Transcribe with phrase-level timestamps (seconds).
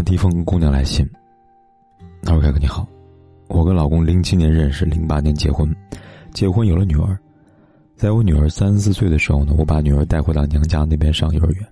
[0.00, 1.06] 看第一封姑娘来信。
[2.26, 2.88] 二位凯哥你好，
[3.48, 5.70] 我跟老公零七年认识，零八年结婚，
[6.32, 7.18] 结婚有了女儿。
[7.96, 11.68] 在我女儿三四岁的时候呢，我把女儿带回到娘家那边上幼儿园。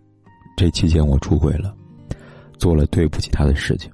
[0.58, 1.74] 这期间我出轨了，
[2.58, 3.90] 做了对不起她的事情。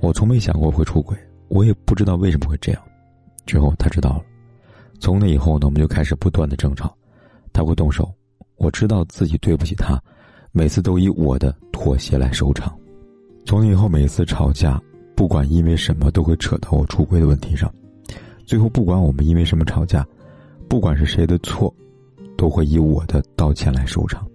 [0.00, 1.16] 我从没想过会出轨，
[1.48, 2.82] 我也不知道为什么会这样。
[3.46, 4.22] 之后她知道了，
[5.00, 6.94] 从那以后呢，我们就开始不断的争吵，
[7.54, 8.12] 她会动手，
[8.56, 9.98] 我知道自己对不起她，
[10.52, 12.70] 每次都以我的妥协来收场。
[13.44, 14.80] 从那以后，每一次吵架，
[15.14, 17.72] 不管因为什么，都会扯到我出轨的问题上。
[18.46, 20.06] 最后，不管我们因为什么吵架，
[20.68, 21.72] 不管是谁的错，
[22.36, 24.26] 都会以我的道歉来收场。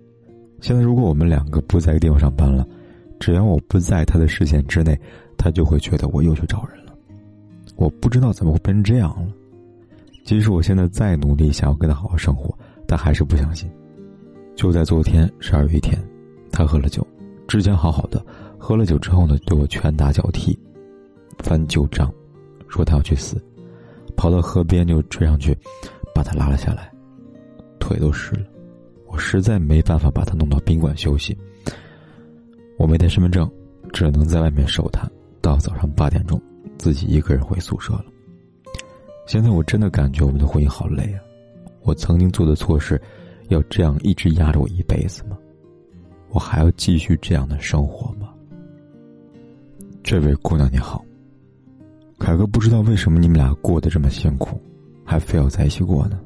[0.62, 2.68] 现在，如果我们两个不在一个地方上班了，
[3.20, 5.00] 只要我不在他的视线之内，
[5.38, 6.94] 他就会觉得我又去找人了。
[7.76, 9.28] 我不知道怎么会变成这样了。
[10.24, 12.56] 即使我现在再努力想要跟他好好生活，
[12.88, 13.70] 他还是不相信。
[14.56, 15.98] 就在昨天十二月一天，
[16.52, 17.06] 他喝了酒，
[17.48, 18.24] 之前好好的。
[18.60, 20.58] 喝了酒之后呢，对我拳打脚踢，
[21.40, 22.14] 翻旧账，
[22.68, 23.42] 说他要去死，
[24.16, 25.58] 跑到河边就追上去，
[26.14, 26.92] 把他拉了下来，
[27.80, 28.46] 腿都湿了，
[29.08, 31.36] 我实在没办法把他弄到宾馆休息。
[32.78, 33.50] 我没带身份证，
[33.92, 35.10] 只能在外面守他，
[35.42, 36.40] 到早上八点钟，
[36.78, 38.06] 自己一个人回宿舍了。
[39.26, 41.22] 现在我真的感觉我们的婚姻好累啊！
[41.84, 43.02] 我曾经做的错事，
[43.48, 45.38] 要这样一直压着我一辈子吗？
[46.30, 48.34] 我还要继续这样的生活吗？
[50.10, 51.06] 这位姑娘你好，
[52.18, 54.60] 凯哥不知道为什么你们俩过得这么辛苦，
[55.06, 56.20] 还非要在一起过呢？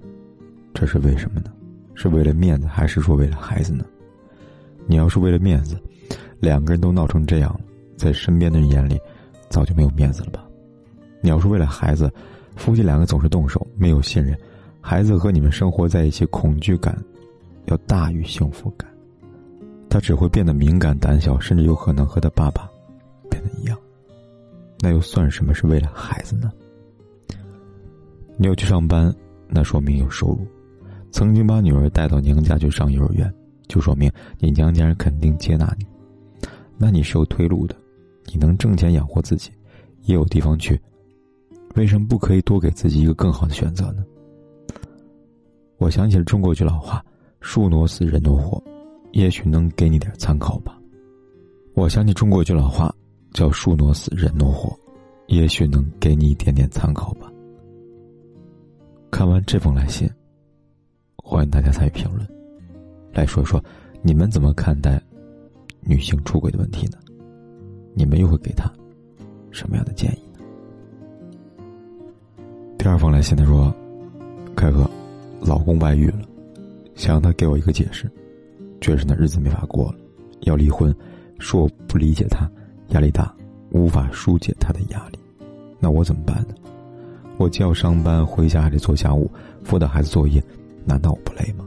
[0.73, 1.51] 这是为什么呢？
[1.93, 3.83] 是为了面子，还是说为了孩子呢？
[4.87, 5.77] 你要是为了面子，
[6.39, 7.59] 两个人都闹成这样，
[7.97, 8.97] 在身边的人眼里，
[9.49, 10.45] 早就没有面子了吧？
[11.19, 12.09] 你要是为了孩子，
[12.55, 14.33] 夫妻两个总是动手，没有信任，
[14.79, 16.97] 孩子和你们生活在一起，恐惧感
[17.65, 18.89] 要大于幸福感，
[19.89, 22.69] 他只会变得敏感、胆小，甚至有可能和他爸爸。
[23.57, 23.77] 一样，
[24.79, 26.51] 那又算什么是为了孩子呢？
[28.37, 29.13] 你要去上班，
[29.47, 30.39] 那说明有收入；
[31.11, 33.31] 曾经把女儿带到娘家去上幼儿园，
[33.67, 35.85] 就说明你娘家人肯定接纳你。
[36.77, 37.75] 那你是有退路的，
[38.25, 39.51] 你能挣钱养活自己，
[40.03, 40.79] 也有地方去，
[41.75, 44.03] 为什么不可以多给自己一个更好的选择呢？
[45.77, 47.05] 我想起了中国一句老话
[47.39, 48.61] ：“树挪死，人挪活”，
[49.13, 50.79] 也许能给你点参考吧。
[51.75, 52.93] 我想起中国一句老话。
[53.33, 54.77] 叫树挪死，人挪活，
[55.25, 57.31] 也许能给你一点点参考吧。
[59.09, 60.07] 看完这封来信，
[61.15, 62.27] 欢迎大家参与评论，
[63.11, 63.63] 来说说
[64.03, 65.01] 你们怎么看待
[65.81, 66.97] 女性出轨的问题呢？
[67.95, 68.71] 你们又会给他
[69.49, 70.39] 什么样的建议呢？
[72.77, 73.73] 第二封来信他说
[74.55, 74.87] ：“凯哥，
[75.41, 76.21] 老公外遇了，
[76.93, 78.07] 想让他给我一个解释，
[78.79, 79.95] 确实那日子没法过了，
[80.41, 80.95] 要离婚，
[81.39, 82.47] 说我不理解他。”
[82.89, 83.33] 压力大，
[83.71, 85.19] 无法疏解他的压力，
[85.79, 86.53] 那我怎么办呢？
[87.37, 89.29] 我既要上班，回家还得做家务，
[89.63, 90.43] 辅导孩子作业，
[90.85, 91.65] 难道我不累吗？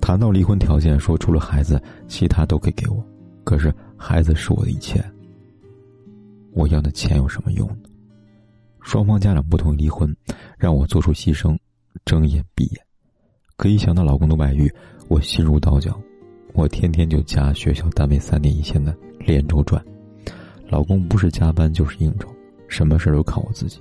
[0.00, 3.04] 谈到离婚条件，说除了孩子，其他都可以给我，
[3.44, 5.00] 可是孩子是我的一切。
[6.52, 7.88] 我要的钱有什么用呢？
[8.80, 10.14] 双方家长不同意离婚，
[10.58, 11.56] 让我做出牺牲，
[12.04, 12.80] 睁眼闭眼。
[13.56, 14.72] 可一想到老公的外遇，
[15.06, 15.96] 我心如刀绞。
[16.52, 19.82] 我天天就加学校、单位三点一线的连轴转。
[20.68, 22.28] 老公不是加班就是应酬，
[22.68, 23.80] 什么事都靠我自己，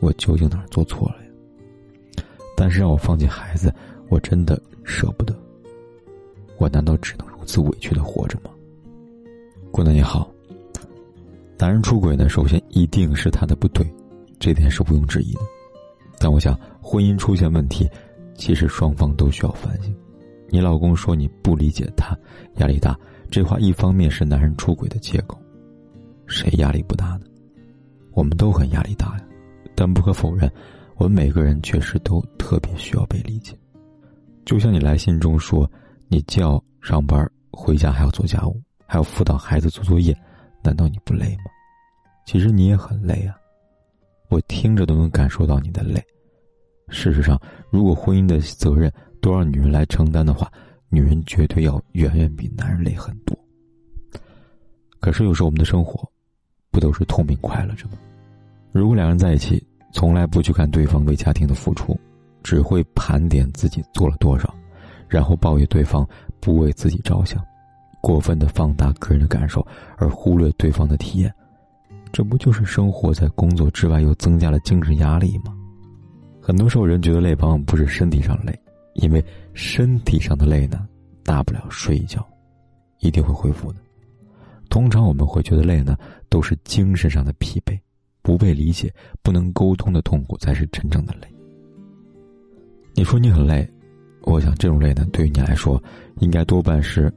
[0.00, 2.22] 我究竟哪儿做错了呀？
[2.56, 3.72] 但是让我放弃孩子，
[4.08, 5.34] 我真的舍不得。
[6.56, 8.50] 我难道只能如此委屈的活着吗？
[9.70, 10.30] 姑娘你好，
[11.58, 13.86] 男人出轨呢，首先一定是他的不对，
[14.38, 15.40] 这点是毋庸置疑的。
[16.18, 17.88] 但我想，婚姻出现问题，
[18.34, 19.94] 其实双方都需要反省。
[20.50, 22.16] 你老公说你不理解他，
[22.56, 22.98] 压力大，
[23.30, 25.38] 这话一方面是男人出轨的借口。
[26.26, 27.20] 谁压力不大呢？
[28.12, 29.24] 我们都很压力大呀，
[29.74, 30.50] 但不可否认，
[30.96, 33.56] 我们每个人确实都特别需要被理解。
[34.44, 35.70] 就像你来信中说，
[36.08, 40.16] 你既要上班，回家还要做家务，还要辅导孩子做作业，
[40.62, 41.44] 难道你不累吗？
[42.26, 43.36] 其实你也很累啊，
[44.28, 46.02] 我听着都能感受到你的累。
[46.88, 47.38] 事实上，
[47.70, 48.90] 如果婚姻的责任
[49.28, 50.50] 都让女人来承担的话，
[50.88, 53.38] 女人绝对要远远比男人累很多。
[55.00, 56.10] 可是有时候我们的生活，
[56.70, 57.98] 不都是痛并快乐着吗？
[58.72, 61.94] 如果两人在一起，从来不去看对方为家庭的付出，
[62.42, 64.54] 只会盘点自己做了多少，
[65.08, 66.08] 然后抱怨对方
[66.40, 67.44] 不为自己着想，
[68.00, 69.66] 过分的放大个人的感受，
[69.98, 71.30] 而忽略对方的体验，
[72.12, 75.54] 这不就是生活在工作之外又增加了精神压力吗？
[76.40, 78.58] 很多时候，人觉得累往往不是身体上累，
[78.98, 79.24] 因为
[79.54, 80.86] 身体上的累呢，
[81.24, 82.24] 大不了睡一觉，
[83.00, 83.78] 一定会恢复的。
[84.68, 85.96] 通常我们会觉得累呢，
[86.28, 87.78] 都是精神上的疲惫。
[88.20, 88.92] 不被理解、
[89.22, 91.26] 不能沟通的痛苦才是真正的累。
[92.94, 93.66] 你说你很累，
[94.24, 95.82] 我想这种累呢，对于你来说，
[96.18, 97.10] 应该多半是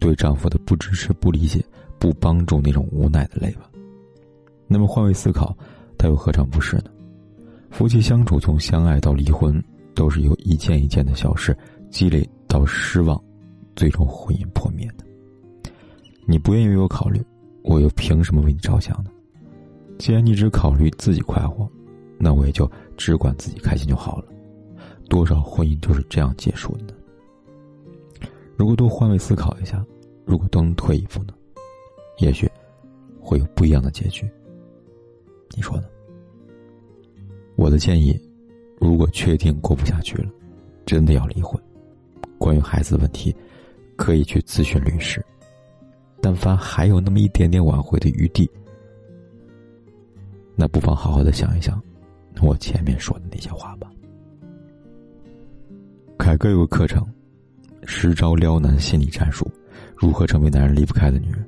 [0.00, 1.62] 对丈夫的不支持、不理解、
[1.98, 3.68] 不帮助那种无奈的累吧。
[4.66, 5.54] 那么换位思考，
[5.98, 6.84] 他又何尝不是呢？
[7.70, 9.62] 夫妻相处从相爱到离婚，
[9.96, 11.56] 都是由一件一件的小事
[11.90, 13.20] 积累到失望，
[13.74, 15.04] 最终婚姻破灭的。
[16.26, 17.20] 你不愿意为我考虑，
[17.64, 19.10] 我又凭什么为你着想呢？
[19.98, 21.66] 既然你只考虑自己快活，
[22.18, 24.26] 那我也就只管自己开心就好了。
[25.08, 26.92] 多少婚姻就是这样结束的呢？
[28.56, 29.82] 如果多换位思考一下，
[30.26, 31.32] 如果都能退一步呢，
[32.18, 32.50] 也许
[33.18, 34.28] 会有不一样的结局。
[35.56, 35.84] 你说呢？
[37.54, 38.20] 我的建议，
[38.78, 40.30] 如果确定过不下去了，
[40.84, 41.60] 真的要离婚，
[42.38, 43.34] 关于孩子的问题，
[43.96, 45.24] 可以去咨询律师。
[46.20, 48.48] 但凡还有那么一点点挽回的余地。
[50.54, 51.80] 那不妨好好的想一想，
[52.42, 53.90] 我前面说的那些话吧。
[56.18, 57.06] 凯哥有个课程，
[57.84, 59.50] 十招撩男心理战术，
[59.96, 61.46] 如何成为男人离不开的女人。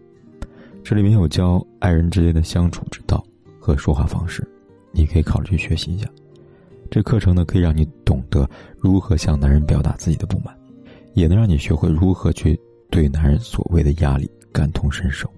[0.84, 3.22] 这里面有教爱人之间的相处之道
[3.58, 4.46] 和说话方式，
[4.92, 6.08] 你可以考虑去学习一下。
[6.90, 8.48] 这课程呢，可以让你懂得
[8.78, 10.56] 如何向男人表达自己的不满，
[11.14, 12.58] 也能让你学会如何去
[12.90, 15.30] 对男人所谓的压力感同身受。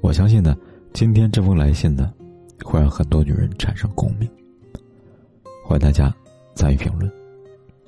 [0.00, 0.56] 我相信呢。
[0.92, 2.10] 今天这封来信呢，
[2.64, 4.26] 会让很多女人产生共鸣。
[5.62, 6.10] 欢迎大家
[6.54, 7.12] 参与评论，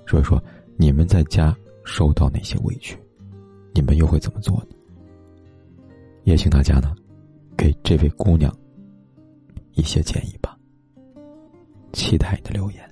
[0.04, 0.42] 说一说
[0.76, 2.98] 你们在家受到哪些委屈，
[3.72, 4.76] 你们又会怎么做呢？
[6.24, 6.94] 也请大家呢，
[7.56, 8.54] 给这位姑娘
[9.72, 10.57] 一些建议吧。
[11.92, 12.87] 期待你的留言。